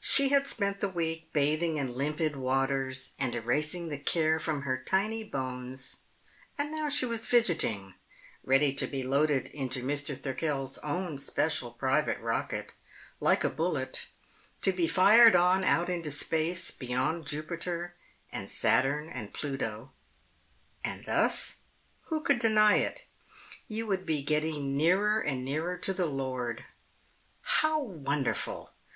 [0.00, 4.76] She had spent the week bathing in limpid waters and erasing the care from her
[4.76, 6.00] tiny bones,
[6.58, 7.94] and now she was fidgeting,
[8.42, 10.18] ready to be loaded into Mr.
[10.18, 12.74] Thirkell's own special private rocket,
[13.20, 14.08] like a bullet,
[14.62, 17.94] to be fired on out into space beyond Jupiter
[18.32, 19.92] and Saturn and Pluto.
[20.82, 21.58] And thus
[22.06, 23.04] who could deny it?
[23.68, 26.64] you would be getting nearer and nearer to the Lord.
[27.42, 28.72] How wonderful!